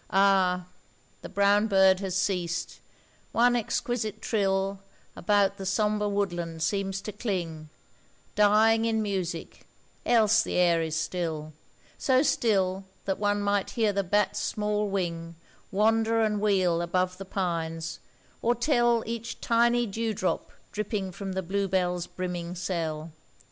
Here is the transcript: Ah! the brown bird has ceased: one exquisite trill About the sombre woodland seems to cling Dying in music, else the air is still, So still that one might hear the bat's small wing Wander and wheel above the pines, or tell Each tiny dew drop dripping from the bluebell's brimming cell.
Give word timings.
Ah! 0.09 0.65
the 1.21 1.29
brown 1.29 1.67
bird 1.67 1.99
has 1.99 2.15
ceased: 2.15 2.79
one 3.33 3.55
exquisite 3.55 4.19
trill 4.19 4.79
About 5.15 5.57
the 5.57 5.63
sombre 5.67 6.09
woodland 6.09 6.63
seems 6.63 7.01
to 7.01 7.11
cling 7.11 7.69
Dying 8.33 8.85
in 8.85 9.03
music, 9.03 9.67
else 10.03 10.41
the 10.41 10.55
air 10.55 10.81
is 10.81 10.95
still, 10.95 11.53
So 11.99 12.23
still 12.23 12.83
that 13.05 13.19
one 13.19 13.43
might 13.43 13.69
hear 13.77 13.93
the 13.93 14.03
bat's 14.03 14.39
small 14.39 14.89
wing 14.89 15.35
Wander 15.71 16.21
and 16.21 16.41
wheel 16.41 16.81
above 16.81 17.19
the 17.19 17.23
pines, 17.25 17.99
or 18.41 18.55
tell 18.55 19.03
Each 19.05 19.39
tiny 19.39 19.85
dew 19.85 20.15
drop 20.15 20.49
dripping 20.71 21.11
from 21.11 21.33
the 21.33 21.43
bluebell's 21.43 22.07
brimming 22.07 22.55
cell. 22.55 23.11